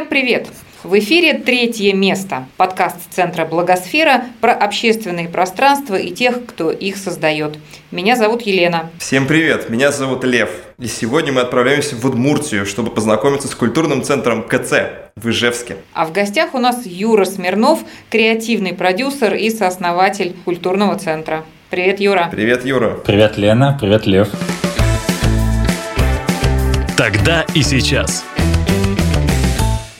[0.00, 0.48] Всем привет!
[0.82, 7.58] В эфире «Третье место»– подкаст Центра «Благосфера» про общественные пространства и тех, кто их создает.
[7.90, 8.90] Меня зовут Елена.
[8.98, 9.68] Всем привет!
[9.68, 10.48] Меня зовут Лев.
[10.78, 14.72] И сегодня мы отправляемся в Удмуртию, чтобы познакомиться с культурным центром КЦ
[15.16, 15.76] в Ижевске.
[15.92, 21.44] А в гостях у нас Юра Смирнов, креативный продюсер и сооснователь культурного центра.
[21.68, 22.30] Привет, Юра.
[22.32, 22.94] Привет, Юра.
[23.04, 23.76] Привет, Лена.
[23.78, 24.30] Привет, Лев.
[26.96, 28.24] Тогда и сейчас.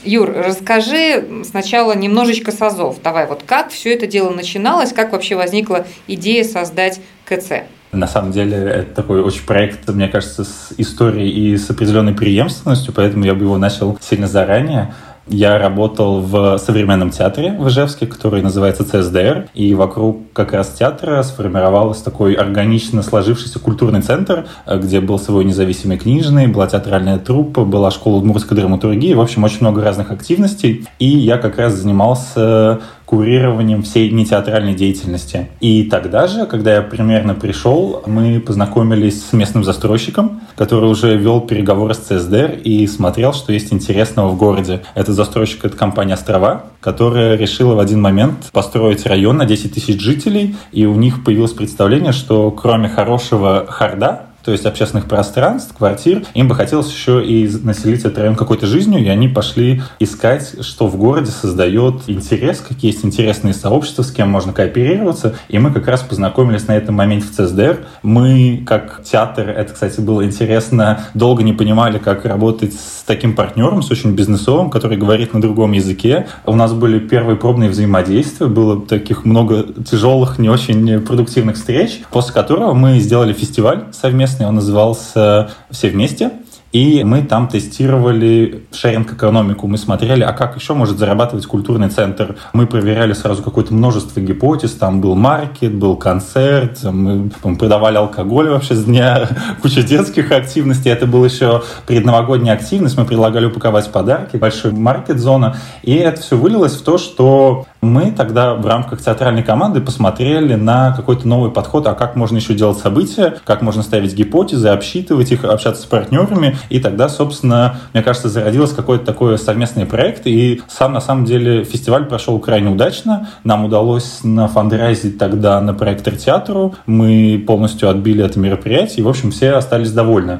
[0.03, 3.01] Юр, расскажи сначала немножечко с АЗОВ.
[3.03, 7.63] Давай, вот как все это дело начиналось, как вообще возникла идея создать КЦ?
[7.91, 12.93] На самом деле, это такой очень проект, мне кажется, с историей и с определенной преемственностью,
[12.93, 14.93] поэтому я бы его начал сильно заранее.
[15.27, 21.21] Я работал в современном театре в Ижевске, который называется ЦСДР, и вокруг как раз театра
[21.23, 27.91] сформировался такой органично сложившийся культурный центр, где был свой независимый книжный, была театральная труппа, была
[27.91, 32.81] школа удмуртской драматургии, в общем, очень много разных активностей, и я как раз занимался
[33.11, 35.49] курированием всей нетеатральной деятельности.
[35.59, 41.41] И тогда же, когда я примерно пришел, мы познакомились с местным застройщиком, который уже вел
[41.41, 44.83] переговоры с ЦСДР и смотрел, что есть интересного в городе.
[44.95, 49.99] Этот застройщик— это компания «Острова», которая решила в один момент построить район на 10 тысяч
[49.99, 56.23] жителей, и у них появилось представление, что кроме хорошего харда, то есть общественных пространств, квартир.
[56.33, 60.87] Им бы хотелось еще и населить этот район какой-то жизнью, и они пошли искать, что
[60.87, 65.35] в городе создает интерес, какие есть интересные сообщества, с кем можно кооперироваться.
[65.49, 67.85] И мы как раз познакомились на этом моменте в ЦСДР.
[68.03, 73.81] Мы, как театр, это, кстати, было интересно, долго не понимали, как работать с таким партнером,
[73.83, 76.27] с очень бизнесовым, который говорит на другом языке.
[76.45, 82.33] У нас были первые пробные взаимодействия, было таких много тяжелых, не очень продуктивных встреч, после
[82.33, 86.31] которого мы сделали фестиваль совместно совместный, он назывался «Все вместе».
[86.71, 89.67] И мы там тестировали шеринг-экономику.
[89.67, 92.37] Мы смотрели, а как еще может зарабатывать культурный центр.
[92.53, 94.71] Мы проверяли сразу какое-то множество гипотез.
[94.71, 99.27] Там был маркет, был концерт, мы продавали алкоголь вообще с дня,
[99.61, 100.89] куча детских активностей.
[100.89, 102.97] Это был еще предновогодняя активность.
[102.97, 105.57] Мы предлагали упаковать подарки, большой маркет-зона.
[105.83, 110.93] И это все вылилось в то, что мы тогда в рамках театральной команды посмотрели на
[110.93, 115.43] какой-то новый подход, а как можно еще делать события, как можно ставить гипотезы, обсчитывать их,
[115.43, 116.55] общаться с партнерами.
[116.69, 120.27] И тогда, собственно, мне кажется, зародилось какой-то такой совместный проект.
[120.27, 123.29] И сам, на самом деле, фестиваль прошел крайне удачно.
[123.43, 126.75] Нам удалось на фандрайзить тогда на проектор театру.
[126.85, 128.99] Мы полностью отбили это мероприятие.
[128.99, 130.39] И, в общем, все остались довольны.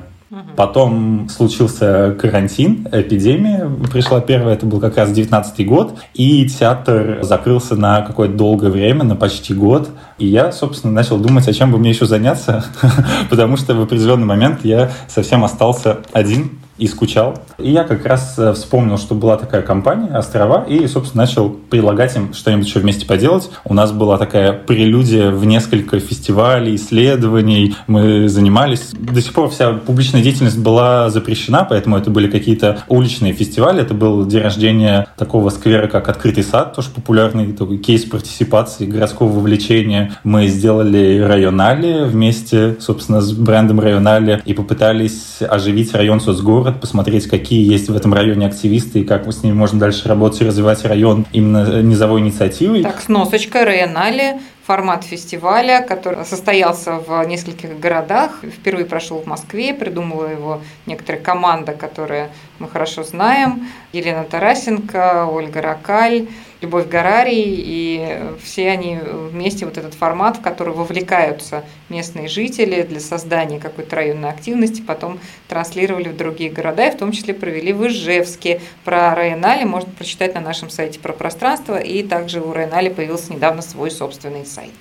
[0.55, 7.75] Потом случился карантин, эпидемия пришла первая, это был как раз 19 год, и театр закрылся
[7.75, 9.89] на какое-то долгое время, на почти год.
[10.17, 12.65] И я, собственно, начал думать, а чем бы мне еще заняться,
[13.29, 17.37] потому что в определенный момент я совсем остался один и скучал.
[17.59, 22.15] И я как раз э, вспомнил, что была такая компания «Острова», и, собственно, начал предлагать
[22.15, 23.51] им что-нибудь еще вместе поделать.
[23.65, 27.75] У нас была такая прелюдия в несколько фестивалей, исследований.
[27.85, 28.89] Мы занимались.
[28.93, 33.83] До сих пор вся публичная деятельность была запрещена, поэтому это были какие-то уличные фестивали.
[33.83, 39.31] Это был день рождения такого сквера, как «Открытый сад», тоже популярный такой кейс партиципации, городского
[39.31, 40.13] вовлечения.
[40.23, 47.27] Мы сделали районали вместе, собственно, с брендом районали и попытались оживить район соцгород город, посмотреть,
[47.27, 50.83] какие есть в этом районе активисты и как с ними можно дальше работать и развивать
[50.85, 52.83] район именно низовой инициативой.
[52.83, 58.39] Так, сносочка, Районале, формат фестиваля, который состоялся в нескольких городах.
[58.43, 62.29] Впервые прошел в Москве, придумала его некоторая команда, которую
[62.59, 63.67] мы хорошо знаем.
[63.93, 66.27] Елена Тарасенко, Ольга Ракаль,
[66.61, 68.99] Любовь Гарарий, и все они
[69.31, 75.19] вместе, вот этот формат, в который вовлекаются местные жители для создания какой-то районной активности, потом
[75.47, 78.61] транслировали в другие города, и в том числе провели в Ижевске.
[78.85, 83.63] Про Районали можно прочитать на нашем сайте про пространство, и также у Районали появился недавно
[83.63, 84.71] свой собственный сайт.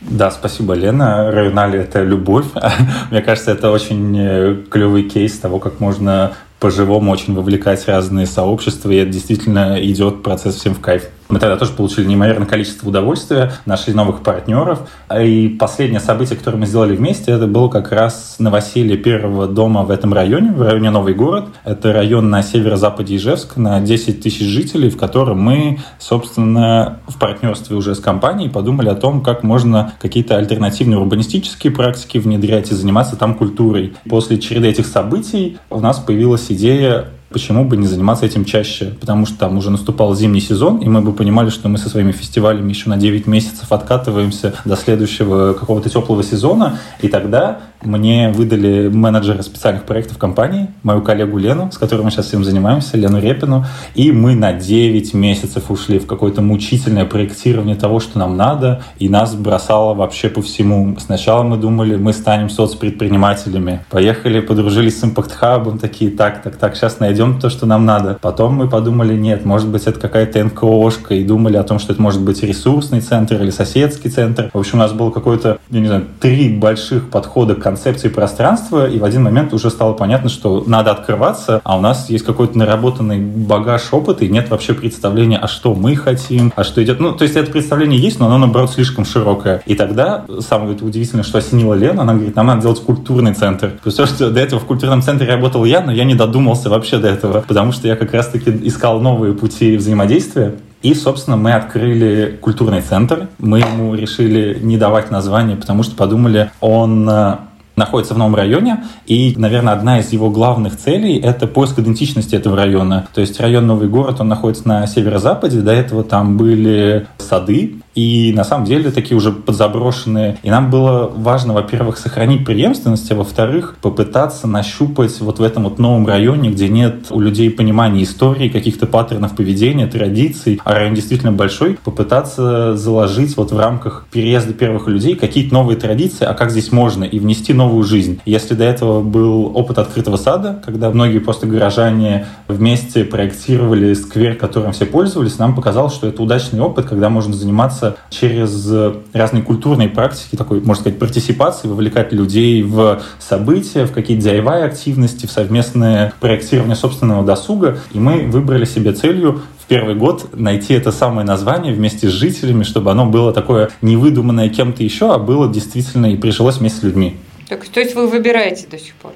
[0.00, 1.30] Да, спасибо, Лена.
[1.30, 2.46] Районали– это любовь.
[3.10, 8.90] Мне кажется, это очень э, клевый кейс того, как можно по-живому очень вовлекать разные сообщества,
[8.90, 11.08] и это действительно идет процесс всем в кайф.
[11.28, 14.88] Мы тогда тоже получили неимоверное количество удовольствия, нашли новых партнеров.
[15.20, 19.90] И последнее событие, которое мы сделали вместе, это было как раз новоселье первого дома в
[19.90, 21.46] этом районе, в районе Новый город.
[21.64, 27.76] Это район на северо-западе Ижевска, на 10 тысяч жителей, в котором мы, собственно, в партнерстве
[27.76, 33.16] уже с компанией подумали о том, как можно какие-то альтернативные урбанистические практики внедрять и заниматься
[33.16, 33.94] там культурой.
[34.08, 38.94] После череды этих событий у нас появилась идея почему бы не заниматься этим чаще?
[39.00, 42.12] Потому что там уже наступал зимний сезон, и мы бы понимали, что мы со своими
[42.12, 48.88] фестивалями еще на 9 месяцев откатываемся до следующего какого-то теплого сезона, и тогда мне выдали
[48.88, 53.64] менеджера специальных проектов компании, мою коллегу Лену, с которой мы сейчас всем занимаемся, Лену Репину,
[53.94, 59.08] и мы на 9 месяцев ушли в какое-то мучительное проектирование того, что нам надо, и
[59.08, 60.96] нас бросало вообще по всему.
[60.98, 66.76] Сначала мы думали, мы станем соцпредпринимателями, поехали, подружились с Impact Hub, такие, так, так, так,
[66.76, 68.18] сейчас найдем то, что нам надо.
[68.20, 72.02] Потом мы подумали, нет, может быть, это какая-то НКОшка, и думали о том, что это
[72.02, 74.50] может быть ресурсный центр или соседский центр.
[74.52, 78.88] В общем, у нас было какое-то, я не знаю, три больших подхода к концепции пространства,
[78.88, 82.58] и в один момент уже стало понятно, что надо открываться, а у нас есть какой-то
[82.58, 87.00] наработанный багаж опыта, и нет вообще представления, а что мы хотим, а что идет.
[87.00, 89.62] Ну, то есть это представление есть, но оно, наоборот, слишком широкое.
[89.66, 93.72] И тогда самое удивительное, что осенила Лена, она говорит, нам надо делать культурный центр.
[93.84, 97.05] Все, что до этого в культурном центре работал я, но я не додумался вообще до
[97.06, 100.56] этого, потому что я как раз-таки искал новые пути взаимодействия.
[100.82, 103.28] И, собственно, мы открыли культурный центр.
[103.38, 107.36] Мы ему решили не давать название, потому что подумали, он э,
[107.76, 112.56] находится в новом районе, и, наверное, одна из его главных целей— это поиск идентичности этого
[112.56, 113.06] района.
[113.14, 118.32] То есть район Новый город, он находится на северо-западе, до этого там были сады, и
[118.36, 120.38] на самом деле такие уже подзаброшенные.
[120.42, 125.78] И нам было важно, во-первых, сохранить преемственность, а во-вторых, попытаться нащупать вот в этом вот
[125.78, 131.32] новом районе, где нет у людей понимания истории, каких-то паттернов поведения, традиций, а район действительно
[131.32, 136.72] большой, попытаться заложить вот в рамках переезда первых людей какие-то новые традиции, а как здесь
[136.72, 138.20] можно, и внести новую жизнь.
[138.24, 144.72] Если до этого был опыт открытого сада, когда многие просто горожане вместе проектировали сквер, которым
[144.72, 148.72] все пользовались, нам показалось, что это удачный опыт, когда можно заниматься через
[149.12, 155.26] разные культурные практики, такой, можно сказать, партисипации, вовлекать людей в события, в какие-то DIY активности,
[155.26, 157.78] в совместное проектирование собственного досуга.
[157.92, 162.92] И мы выбрали себе целью первый год найти это самое название вместе с жителями, чтобы
[162.92, 167.16] оно было такое невыдуманное кем-то еще, а было действительно и прижилось вместе с людьми.
[167.48, 169.12] Так, то есть вы выбираете до сих пор?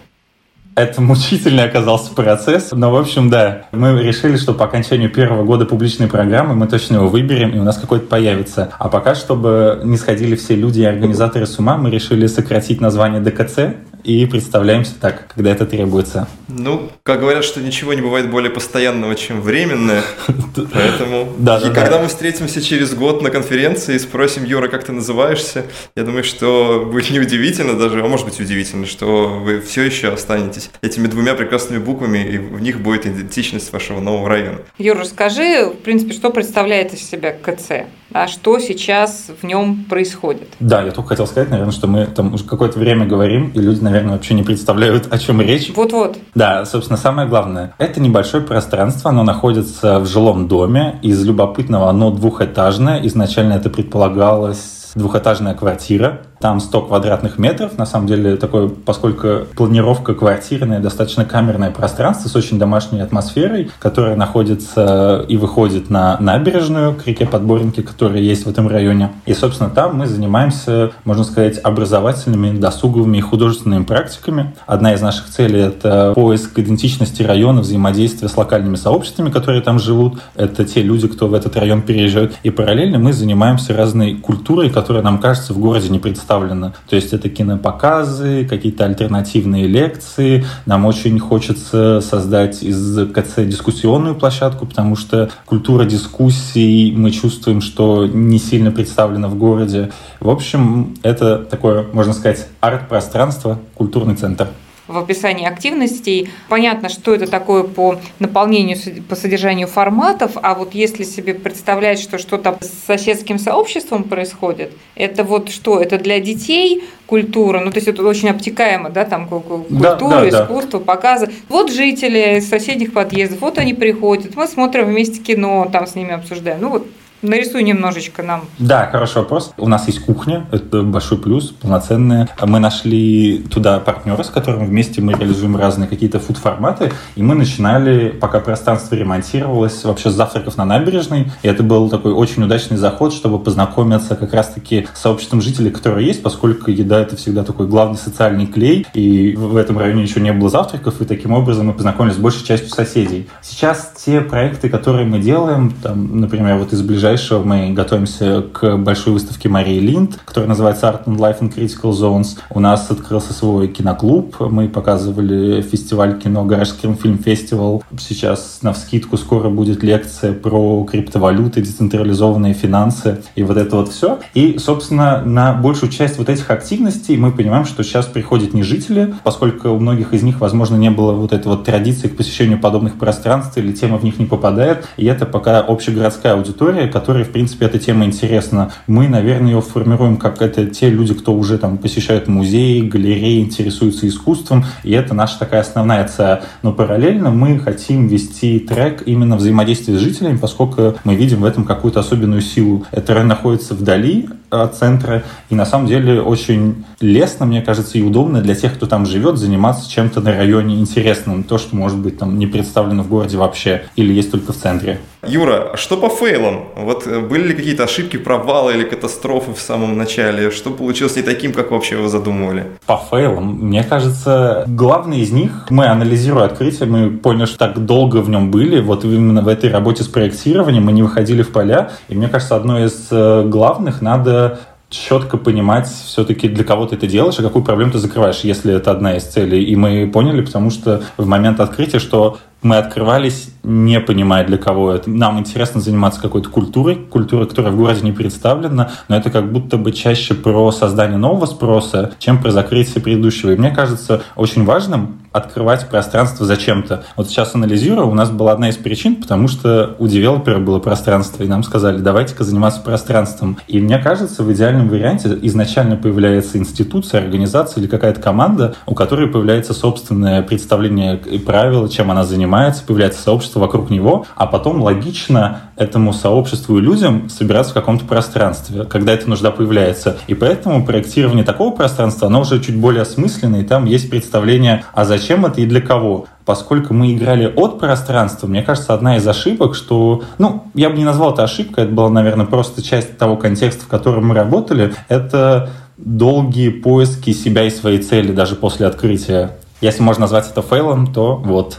[0.77, 5.67] Это мучительный оказался процесс, но, в общем, да, мы решили, что по окончанию первого года
[5.67, 8.73] публичной программы мы точно его выберем, и у нас какой-то появится.
[8.79, 13.21] А пока, чтобы не сходили все люди и организаторы с ума, мы решили сократить название
[13.21, 13.75] ДКЦ
[14.05, 16.29] и представляемся так, когда это требуется.
[16.49, 20.03] Ну, как говорят, что ничего не бывает более постоянного, чем временное.
[20.73, 24.93] Поэтому, да, и когда мы встретимся через год на конференции и спросим, Юра, как ты
[24.93, 25.65] называешься,
[25.97, 30.71] я думаю, что будет неудивительно даже, а может быть удивительно, что вы все еще останетесь
[30.83, 34.59] этими двумя прекрасными буквами, и в них будет идентичность вашего нового района.
[34.79, 37.87] Юра, расскажи, в принципе, что представляет из себя КЦ?
[38.13, 40.49] А что сейчас в нем происходит?
[40.59, 43.81] Да, я только хотел сказать, наверное, что мы там уже какое-то время говорим, и люди,
[43.83, 45.73] наверное, вообще не представляют, о чем речь.
[45.75, 46.19] Вот-вот.
[46.35, 47.75] Да, собственно, самое главное.
[47.79, 50.99] Это небольшое пространство, оно находится в жилом доме.
[51.03, 53.01] Из любопытного оно двухэтажное.
[53.07, 60.15] Изначально это предполагалось двухэтажная квартира, там 100 квадратных метров, на самом деле такое, поскольку планировка
[60.15, 67.07] квартирная, достаточно камерное пространство с очень домашней атмосферой, которая находится и выходит на набережную к
[67.07, 69.11] реке Подборники, которая есть в этом районе.
[69.27, 74.55] И, собственно, там мы занимаемся, можно сказать, образовательными, досуговыми и художественными практиками.
[74.67, 80.21] Одна из наших целей— это поиск идентичности района, взаимодействие с локальными сообществами, которые там живут.
[80.35, 82.35] Это те люди, кто в этот район переезжают.
[82.43, 86.73] И параллельно мы занимаемся разной культурой, которая нам кажется в городе не представлено.
[86.89, 90.45] То есть это кинопоказы, какие-то альтернативные лекции.
[90.67, 98.07] Нам очень хочется создать из КЦ дискуссионную площадку, потому что культура дискуссий мы чувствуем, что
[98.07, 99.91] не сильно представлена в городе.
[100.19, 104.49] В общем, это такое, можно сказать, арт-пространство, культурный центр
[104.91, 106.31] в описании активностей.
[106.49, 108.79] Понятно, что это такое по наполнению,
[109.09, 115.25] по содержанию форматов, а вот если себе представлять, что что-то с соседским сообществом происходит, это
[115.25, 115.81] вот что?
[115.81, 120.29] Это для детей культура, ну то есть это очень обтекаемо, да, там культура, да, да,
[120.29, 120.85] искусство, да.
[120.85, 121.31] показы.
[121.49, 126.13] Вот жители из соседних подъездов, вот они приходят, мы смотрим вместе кино, там с ними
[126.13, 126.61] обсуждаем.
[126.61, 126.87] Ну вот
[127.23, 128.45] Нарисуй немножечко нам.
[128.59, 129.53] Да, хороший вопрос.
[129.59, 132.31] У нас есть кухня, это большой плюс, полноценная.
[132.41, 138.09] Мы нашли туда партнера, с которым вместе мы реализуем разные какие-то фуд-форматы, и мы начинали,
[138.09, 143.13] пока пространство ремонтировалось, вообще с завтраков на набережной, и это был такой очень удачный заход,
[143.13, 147.99] чтобы познакомиться как раз-таки с сообществом жителей, которые есть, поскольку еда— это всегда такой главный
[147.99, 152.17] социальный клей, и в этом районе еще не было завтраков, и таким образом мы познакомились
[152.17, 153.29] с большей частью соседей.
[153.43, 158.77] Сейчас те проекты, которые мы делаем, там, например, вот из ближайших ближайшего мы готовимся к
[158.77, 162.39] большой выставке Марии Линд, которая называется Art and Life in Critical Zones.
[162.51, 164.37] У нас открылся свой киноклуб.
[164.39, 167.83] Мы показывали фестиваль кино Гаражский фильм фестивал.
[167.99, 174.21] Сейчас на вскидку скоро будет лекция про криптовалюты, децентрализованные финансы и вот это вот все.
[174.35, 179.15] И, собственно, на большую часть вот этих активностей мы понимаем, что сейчас приходят не жители,
[179.25, 182.99] поскольку у многих из них, возможно, не было вот этой вот традиции к посещению подобных
[182.99, 184.87] пространств или тема в них не попадает.
[184.97, 188.73] И это пока общегородская аудитория, которой, в принципе, эта тема интересна.
[188.87, 194.07] Мы, наверное, ее формируем как это те люди, кто уже там посещают музеи, галереи, интересуются
[194.07, 196.41] искусством, и это наша такая основная цель.
[196.63, 201.65] Но параллельно мы хотим вести трек именно взаимодействия с жителями, поскольку мы видим в этом
[201.65, 202.85] какую-то особенную силу.
[202.91, 208.43] Это находится вдали от центра, и на самом деле очень лестно, мне кажется, и удобно
[208.43, 212.39] для тех, кто там живет, заниматься чем-то на районе интересным, то, что может быть там
[212.39, 215.01] не представлено в городе вообще или есть только в центре.
[215.27, 216.65] Юра, что по фейлам?
[216.91, 220.51] Вот э, были ли какие-то ошибки, провалы или катастрофы в самом начале?
[220.51, 222.67] Что получилось не таким, как вообще вы задумывали?
[222.85, 228.17] По фейлам, мне кажется, главный из них, мы анализируя открытие, мы поняли, что так долго
[228.17, 231.93] в нем были, вот именно в этой работе с проектированием мы не выходили в поля,
[232.09, 234.59] и мне кажется, одно из э, главных надо
[234.91, 238.91] четко понимать все-таки для кого ты это делаешь и какую проблему ты закрываешь, если это
[238.91, 239.65] одна из целей.
[239.65, 244.93] И мы поняли, потому что в момент открытия, что мы открывались, не понимая, для кого
[244.93, 245.09] это.
[245.09, 249.79] Нам интересно заниматься какой-то культурой, культурой, которая в городе не представлена, но это как будто
[249.79, 253.53] бы чаще про создание нового спроса, чем про закрытие предыдущего.
[253.53, 257.05] И мне кажется очень важным открывать пространство зачем-то.
[257.17, 261.43] Вот сейчас анализирую, у нас была одна из причин, потому что у девелопера было пространство,
[261.43, 263.59] и нам сказали, давайте-ка заниматься пространством.
[263.69, 269.29] И мне кажется, в идеальном варианте изначально появляется институция, организация или какая-то команда, у которой
[269.29, 275.61] появляется собственное представление и правила, чем она занимается, появляется сообщество вокруг него, а потом логично
[275.81, 280.19] этому сообществу и людям собираться в каком-то пространстве, когда эта нужда появляется.
[280.27, 285.05] И поэтому проектирование такого пространства, оно уже чуть более осмысленное, и там есть представление, а
[285.05, 289.77] зачем это и для кого поскольку мы играли от пространства, мне кажется, одна из ошибок,
[289.77, 293.85] что, ну, я бы не назвал это ошибкой, это была, наверное, просто часть того контекста,
[293.85, 299.53] в котором мы работали, это долгие поиски себя и своей цели даже после открытия.
[299.81, 301.79] Если можно назвать это фейлом, то вот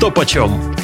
[0.00, 0.79] что почем.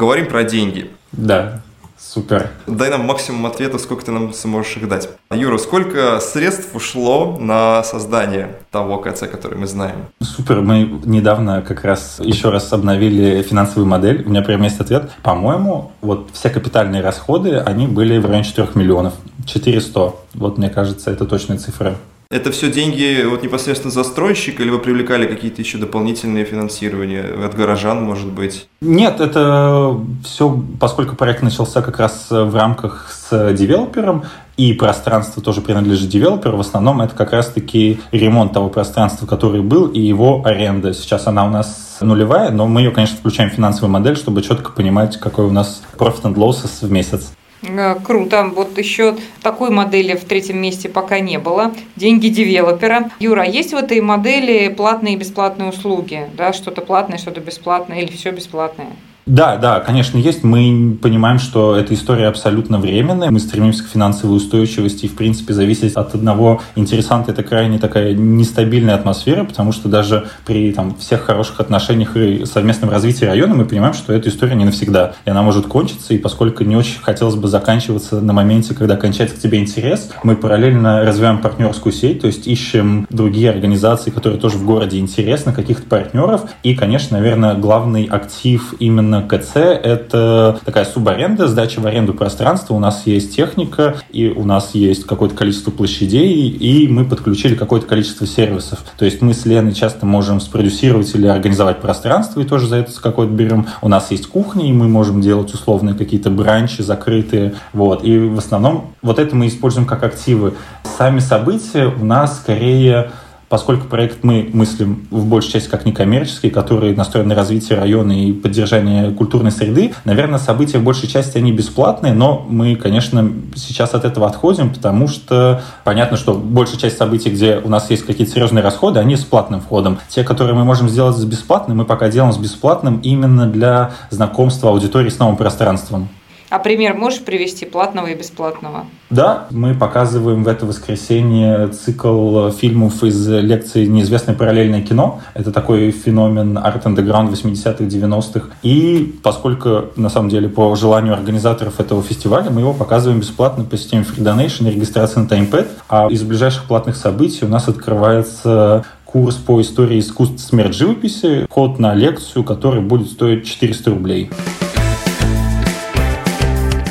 [0.00, 0.90] Поговорим про деньги.
[1.12, 1.60] Да,
[1.98, 2.48] Супер.
[2.66, 5.10] Дай нам максимум ответов, сколько ты нам сможешь их дать.
[5.30, 10.06] Юра, сколько средств ушло на создание того КЦ, который мы знаем?
[10.22, 10.62] Супер.
[10.62, 14.24] Мы недавно как раз еще раз обновили финансовую модель.
[14.24, 15.10] У меня прям есть ответ.
[15.22, 19.12] По-моему, вот все капитальные расходы, они были в районе 4 миллионов.
[19.44, 20.14] 400.
[20.32, 21.96] Вот мне кажется, это точная цифра.
[22.32, 28.04] Это все деньги вот непосредственно застройщика, или вы привлекали какие-то еще дополнительные финансирования от горожан,
[28.04, 28.68] может быть?
[28.80, 34.22] Нет, это все, поскольку проект начался как раз в рамках с девелопером,
[34.56, 39.88] и пространство тоже принадлежит девелоперу, в основном это как раз-таки ремонт того пространства, который был,
[39.88, 40.94] и его аренда.
[40.94, 44.70] Сейчас она у нас нулевая, но мы ее, конечно, включаем в финансовую модель, чтобы четко
[44.70, 47.32] понимать, какой у нас profit and losses в месяц.
[47.62, 48.44] Э, круто.
[48.54, 51.72] Вот еще такой модели в третьем месте пока не было.
[51.96, 53.10] Деньги девелопера.
[53.20, 56.28] Юра, а есть в этой модели платные и бесплатные услуги?
[56.36, 58.88] Да, что-то платное, что-то бесплатное или все бесплатное?
[59.30, 60.42] Да, да, конечно, есть.
[60.42, 63.30] Мы понимаем, что эта история абсолютно временная.
[63.30, 65.04] Мы стремимся к финансовой устойчивости.
[65.06, 70.26] И, в принципе, зависеть от одного интересанта это крайне такая нестабильная атмосфера, потому что даже
[70.44, 74.64] при там, всех хороших отношениях и совместном развитии района мы понимаем, что эта история не
[74.64, 75.14] навсегда.
[75.24, 76.12] И она может кончиться.
[76.12, 80.34] И поскольку не очень хотелось бы заканчиваться на моменте, когда кончается к тебе интерес, мы
[80.34, 85.88] параллельно развиваем партнерскую сеть, то есть ищем другие организации, которые тоже в городе интересны, каких-то
[85.88, 86.50] партнеров.
[86.64, 92.74] И, конечно, наверное, главный актив именно КЦ— это такая субаренда, сдача в аренду пространства.
[92.74, 97.86] У нас есть техника, и у нас есть какое-то количество площадей, и мы подключили какое-то
[97.86, 98.80] количество сервисов.
[98.98, 102.92] То есть мы с Леной часто можем спродюсировать или организовать пространство, и тоже за это
[103.00, 103.66] какое-то берем.
[103.82, 107.54] У нас есть кухня, и мы можем делать условные какие-то бранчи закрытые.
[107.72, 108.04] Вот.
[108.04, 110.54] И в основном вот это мы используем как активы.
[110.98, 113.10] Сами события у нас скорее
[113.50, 118.32] поскольку проект мы мыслим в большей части как некоммерческий, который настроен на развитие района и
[118.32, 124.04] поддержание культурной среды, наверное, события в большей части они бесплатные, но мы, конечно, сейчас от
[124.04, 128.62] этого отходим, потому что понятно, что большая часть событий, где у нас есть какие-то серьезные
[128.62, 129.98] расходы, они с платным входом.
[130.08, 134.70] Те, которые мы можем сделать с бесплатным, мы пока делаем с бесплатным именно для знакомства
[134.70, 136.08] аудитории с новым пространством.
[136.50, 138.84] А пример можешь привести платного и бесплатного?
[139.08, 145.20] Да, мы показываем в это воскресенье цикл фильмов из лекции «Неизвестное параллельное кино».
[145.34, 148.48] Это такой феномен арт underground 80-х, 90-х.
[148.64, 153.76] И поскольку, на самом деле, по желанию организаторов этого фестиваля, мы его показываем бесплатно по
[153.76, 155.68] системе Free Donation и регистрации на TimePad.
[155.88, 161.78] А из ближайших платных событий у нас открывается курс по истории искусств смерть живописи, код
[161.78, 164.30] на лекцию, который будет стоить 400 рублей.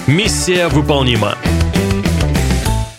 [0.10, 1.36] Миссия выполнима.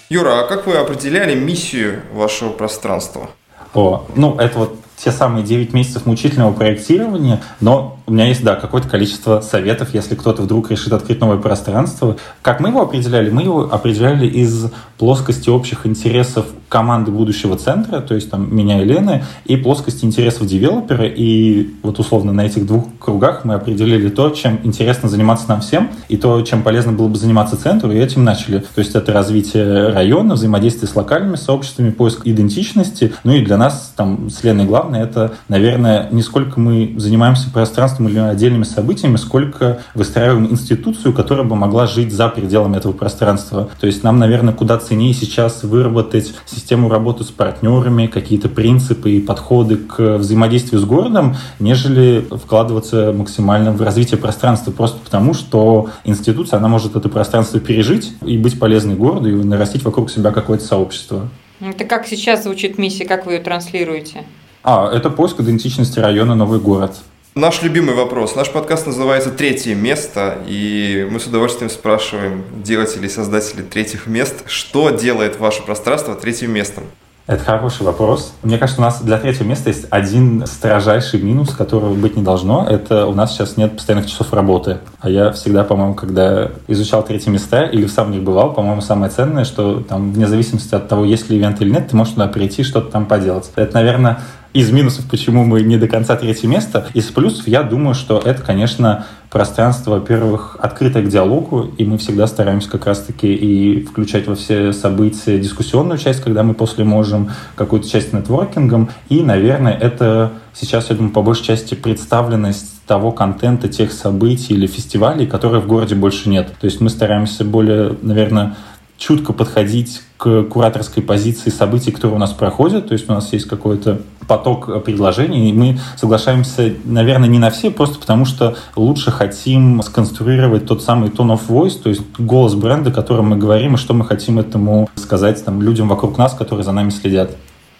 [0.08, 3.30] Юра, а как вы определяли миссию вашего пространства?
[3.74, 8.56] О, ну, это вот те самые 9 месяцев мучительного проектирования, но у меня есть, да,
[8.56, 12.16] какое-то количество советов, если кто-то вдруг решит открыть новое пространство.
[12.42, 13.30] Как мы его определяли?
[13.30, 14.66] Мы его определяли из
[14.98, 20.46] плоскости общих интересов команды будущего центра, то есть там меня и Лены, и плоскости интересов
[20.46, 21.06] девелопера.
[21.06, 25.90] И вот условно на этих двух кругах мы определили то, чем интересно заниматься нам всем,
[26.08, 28.58] и то, чем полезно было бы заниматься центру, и этим начали.
[28.58, 33.14] То есть это развитие района, взаимодействие с локальными сообществами, поиск идентичности.
[33.22, 38.08] Ну и для нас там с Леной главное это, наверное, не сколько мы занимаемся пространством
[38.08, 43.68] или отдельными событиями, сколько выстраиваем институцию, которая бы могла жить за пределами этого пространства.
[43.80, 49.20] То есть нам, наверное, куда ценнее сейчас выработать систему работы с партнерами, какие-то принципы и
[49.20, 56.58] подходы к взаимодействию с городом, нежели вкладываться максимально в развитие пространства, просто потому что институция,
[56.58, 61.28] она может это пространство пережить и быть полезной городу, и нарастить вокруг себя какое-то сообщество.
[61.60, 64.24] Это как сейчас звучит миссия, как вы ее транслируете?
[64.62, 66.92] А, это поиск идентичности района «Новый город».
[67.34, 68.34] Наш любимый вопрос.
[68.34, 74.42] Наш подкаст называется «Третье место», и мы с удовольствием спрашиваем делателей и создателей третьих мест,
[74.46, 76.84] что делает ваше пространство третьим местом?
[77.26, 78.34] Это хороший вопрос.
[78.42, 82.66] Мне кажется, у нас для третьего места есть один строжайший минус, которого быть не должно.
[82.68, 84.78] Это у нас сейчас нет постоянных часов работы.
[84.98, 89.12] А я всегда, по-моему, когда изучал третьи места или в сам них бывал, по-моему, самое
[89.12, 92.26] ценное, что там вне зависимости от того, есть ли ивент или нет, ты можешь туда
[92.26, 93.48] прийти, что-то там поделать.
[93.54, 94.18] Это, наверное,
[94.52, 96.88] из минусов, почему мы не до конца третье место.
[96.94, 102.26] Из плюсов, я думаю, что это, конечно, пространство, во-первых, открытое к диалогу, и мы всегда
[102.26, 107.88] стараемся как раз-таки и включать во все события дискуссионную часть, когда мы после можем, какую-то
[107.88, 113.92] часть нетворкингом, и, наверное, это сейчас, я думаю, по большей части представленность того контента, тех
[113.92, 116.52] событий или фестивалей, которые в городе больше нет.
[116.60, 118.56] То есть мы стараемся более, наверное,
[118.98, 122.88] чутко подходить к кураторской позиции событий, которые у нас проходят.
[122.88, 127.72] То есть у нас есть какой-то поток предложений, и мы соглашаемся, наверное, не на все,
[127.72, 132.92] просто потому что лучше хотим сконструировать тот самый tone of voice, то есть голос бренда,
[132.92, 136.70] которым мы говорим, и что мы хотим этому сказать там, людям вокруг нас, которые за
[136.70, 137.36] нами следят.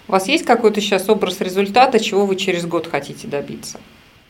[0.08, 3.78] У вас есть какой-то сейчас образ результата, чего вы через год хотите добиться?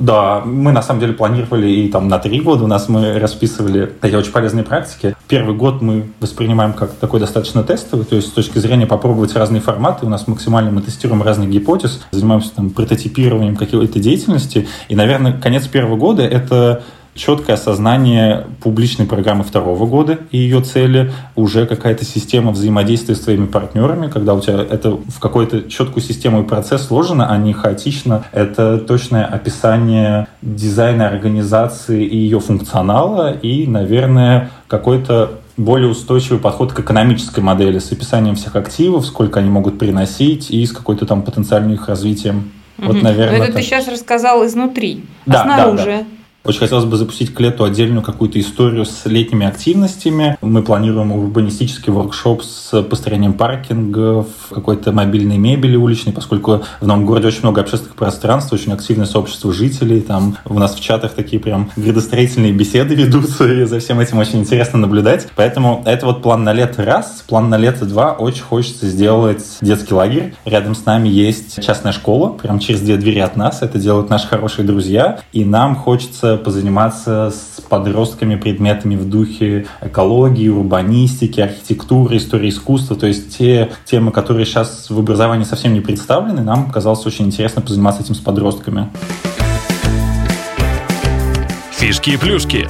[0.00, 3.84] Да, мы на самом деле планировали и там на три года у нас мы расписывали
[4.00, 5.14] такие очень полезные практики.
[5.28, 9.60] Первый год мы воспринимаем как такой достаточно тестовый, то есть с точки зрения попробовать разные
[9.60, 10.06] форматы.
[10.06, 14.66] У нас максимально мы тестируем разные гипотез, занимаемся там прототипированием какой-то деятельности.
[14.88, 16.82] И, наверное, конец первого года— это
[17.14, 23.46] четкое осознание публичной программы второго года и ее цели, уже какая-то система взаимодействия с твоими
[23.46, 28.24] партнерами, когда у тебя это в какую-то четкую систему и процесс сложено, а не хаотично.
[28.32, 36.80] Это точное описание дизайна организации и ее функционала, и, наверное, какой-то более устойчивый подход к
[36.80, 41.74] экономической модели с описанием всех активов, сколько они могут приносить и с какой-то там потенциальным
[41.74, 42.52] их развитием.
[42.78, 45.84] Вот, наверное, Но это, это ты сейчас рассказал изнутри, да, а снаружи?
[45.84, 46.04] Да, да.
[46.42, 50.38] Очень хотелось бы запустить к лету отдельную какую-то историю с летними активностями.
[50.40, 57.28] Мы планируем урбанистический воркшоп с построением паркингов, какой-то мобильной мебели уличной, поскольку в новом городе
[57.28, 60.00] очень много общественных пространств, очень активное сообщество жителей.
[60.00, 64.40] Там у нас в чатах такие прям градостроительные беседы ведутся, и за всем этим очень
[64.40, 65.28] интересно наблюдать.
[65.36, 68.12] Поэтому это вот план на лето раз, план на лето два.
[68.12, 70.34] Очень хочется сделать детский лагерь.
[70.46, 73.60] Рядом с нами есть частная школа, прям через две двери от нас.
[73.60, 75.20] Это делают наши хорошие друзья.
[75.32, 82.96] И нам хочется позаниматься с подростками предметами в духе экологии, урбанистики, архитектуры, истории искусства.
[82.96, 87.62] То есть те темы, которые сейчас в образовании совсем не представлены, нам казалось очень интересно
[87.62, 88.88] позаниматься этим с подростками.
[91.72, 92.68] Фишки и плюшки.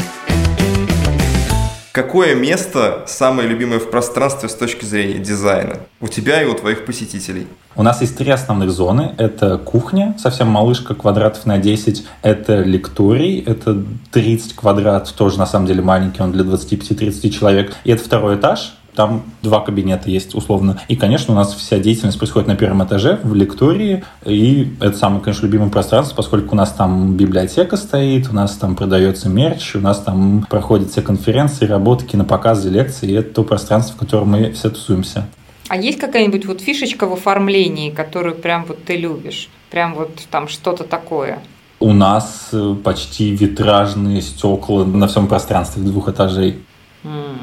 [1.92, 5.78] Какое место самое любимое в пространстве с точки зрения дизайна?
[6.00, 7.48] У тебя и у твоих посетителей?
[7.74, 9.14] У нас есть три основных зоны.
[9.18, 12.06] Это кухня, совсем малышка, квадратов на 10.
[12.22, 17.74] Это лекторий, это 30 квадратов, тоже на самом деле маленький, он для 25-30 человек.
[17.82, 20.80] И это второй этаж, Там два кабинета есть, условно.
[20.88, 24.04] И, конечно, у нас вся деятельность происходит на первом этаже, в лектории.
[24.24, 28.76] И это самое, конечно, любимое пространство, поскольку у нас там библиотека стоит, у нас там
[28.76, 33.10] продается мерч, у нас там проходят все конференции, работы, кинопоказы, лекции.
[33.10, 35.26] И это то пространство, в котором мы все тусуемся.
[35.68, 39.48] А есть какая-нибудь вот фишечка в оформлении, которую прям вот ты любишь?
[39.70, 41.38] Прям вот там что-то такое?
[41.78, 46.58] У нас э, почти витражные стекла на всем пространстве двух этажей.
[47.04, 47.38] М,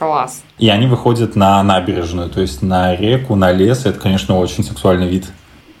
[0.00, 0.42] Класс.
[0.56, 3.84] И они выходят на набережную, то есть на реку, на лес.
[3.84, 5.26] Это, конечно, очень сексуальный вид.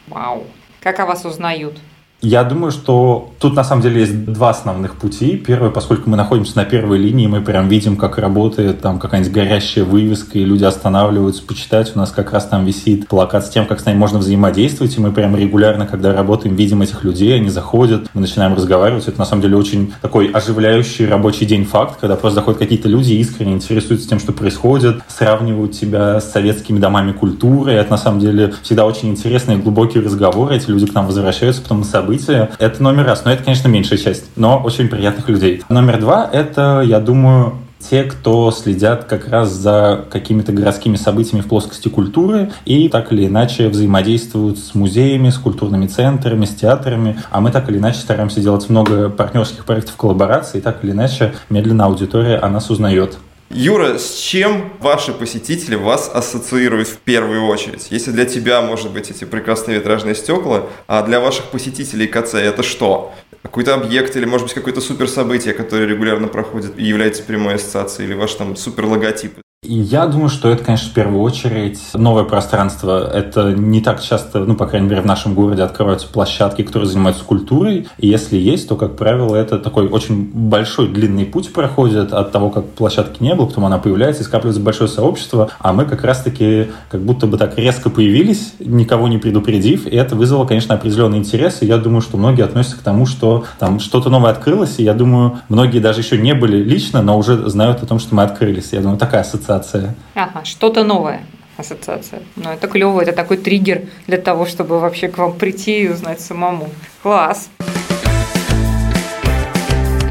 [0.08, 0.44] Вау.
[0.78, 1.78] Как о вас узнают?
[2.22, 5.36] Я думаю, что тут на самом деле есть два основных пути.
[5.38, 9.86] Первый, поскольку мы находимся на первой линии, мы прям видим, как работает там какая-нибудь горящая
[9.86, 11.92] вывеска, и люди останавливаются почитать.
[11.94, 15.00] У нас как раз там висит плакат с тем, как с нами можно взаимодействовать, и
[15.00, 19.08] мы прям регулярно, когда работаем, видим этих людей, они заходят, мы начинаем разговаривать.
[19.08, 23.14] Это на самом деле очень такой оживляющий рабочий день факт, когда просто заходят какие-то люди
[23.14, 27.72] и искренне интересуются тем, что происходит, сравнивают тебя с советскими домами культуры.
[27.72, 30.56] Это на самом деле всегда очень интересные глубокие разговоры.
[30.56, 32.50] Эти люди к нам возвращаются потом на события.
[32.58, 33.24] Это номер раз.
[33.24, 35.62] Но это, конечно, меньшая часть, но очень приятных людей.
[35.68, 41.46] Номер два— это, я думаю, те, кто следят как раз за какими-то городскими событиями в
[41.46, 47.18] плоскости культуры и так или иначе взаимодействуют с музеями, с культурными центрами, с театрами.
[47.30, 51.32] А мы так или иначе стараемся делать много партнерских проектов коллаборации, и так или иначе
[51.48, 53.16] медленно аудитория о нас узнает.
[53.52, 57.88] Юра, с чем ваши посетители вас ассоциируют в первую очередь?
[57.90, 62.62] Если для тебя, может быть, эти прекрасные витражные стекла, а для ваших посетителей КЦ это
[62.62, 63.12] что?
[63.42, 68.14] Какой-то объект или, может быть, какое-то суперсобытие, которое регулярно проходит и является прямой ассоциацией, или
[68.14, 69.40] ваш там супер логотип?
[69.72, 73.06] Я думаю, что это, конечно, в первую очередь новое пространство.
[73.06, 77.24] Это не так часто, ну, по крайней мере, в нашем городе открываются площадки, которые занимаются
[77.24, 77.86] культурой.
[77.98, 82.48] И если есть, то, как правило, это такой очень большой, длинный путь проходит от того,
[82.48, 85.50] как площадки не было, потом она появляется и скапливается большое сообщество.
[85.58, 89.86] А мы как раз-таки как будто бы так резко появились, никого не предупредив.
[89.86, 91.58] И это вызвало, конечно, определенный интерес.
[91.60, 94.78] И я думаю, что многие относятся к тому, что там что-то новое открылось.
[94.78, 98.14] И я думаю, многие даже еще не были лично, но уже знают о том, что
[98.14, 98.70] мы открылись.
[98.72, 99.94] Я думаю, такая ассоциация ассоциация.
[100.14, 101.22] Ага, что-то новое
[101.56, 102.22] ассоциация.
[102.36, 106.20] Ну, это клево, это такой триггер для того, чтобы вообще к вам прийти и узнать
[106.20, 106.68] самому.
[107.02, 107.50] Класс.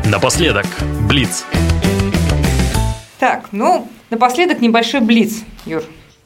[0.05, 0.65] Напоследок,
[1.07, 1.45] Блиц.
[3.19, 5.83] Так, ну, напоследок небольшой блиц, Юр.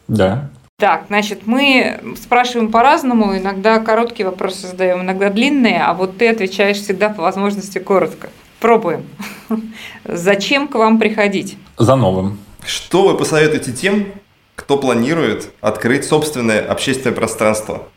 [0.08, 0.50] Да.
[0.78, 6.78] Так, значит, мы спрашиваем по-разному, иногда короткие вопросы задаем, иногда длинные, а вот ты отвечаешь
[6.78, 8.30] всегда по возможности коротко.
[8.60, 9.06] Пробуем.
[10.06, 11.58] Зачем к вам приходить?
[11.78, 12.38] За новым.
[12.66, 14.08] Что вы посоветуете тем,
[14.56, 17.88] кто планирует открыть собственное общественное пространство?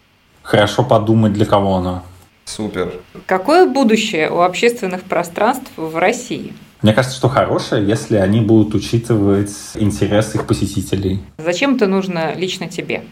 [0.42, 2.02] Хорошо подумать, для кого оно.
[2.44, 2.92] Супер.
[3.26, 6.52] Какое будущее у общественных пространств в России?
[6.82, 11.20] Мне кажется, что хорошее, если они будут учитывать интересы их посетителей.
[11.38, 13.02] Зачем это нужно лично тебе?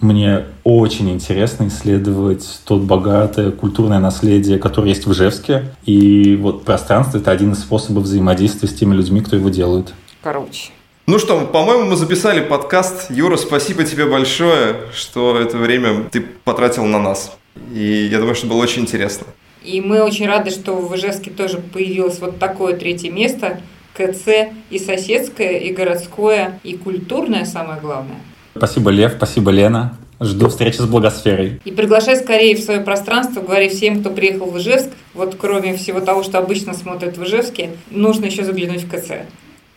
[0.00, 5.76] Мне очень интересно исследовать тот богатое культурное наследие, которое есть в Ижевске.
[5.84, 9.94] И вот пространство— это один из способов взаимодействия с теми людьми, кто его делает.
[10.20, 10.72] Короче.
[11.12, 13.10] Ну что, по-моему, мы записали подкаст.
[13.10, 17.36] Юра, спасибо тебе большое, что это время ты потратил на нас.
[17.70, 19.26] И я думаю, что было очень интересно.
[19.62, 23.60] И мы очень рады, что в Ижевске тоже появилось вот такое третье место.
[23.92, 28.16] КЦ и соседское, и городское, и культурное самое главное.
[28.56, 29.98] Спасибо, Лев, спасибо, Лена.
[30.18, 31.60] Жду встречи с благосферой.
[31.66, 36.00] И приглашай скорее в свое пространство, говори всем, кто приехал в Ижевск, вот кроме всего
[36.00, 39.26] того, что обычно смотрят в Ижевске, нужно еще заглянуть в КЦ.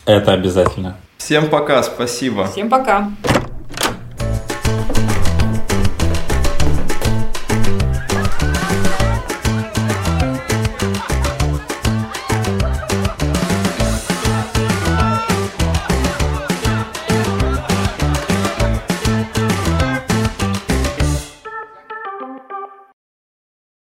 [0.06, 0.96] Это обязательно.
[1.18, 2.46] Всем пока, спасибо.
[2.46, 3.10] Всем пока!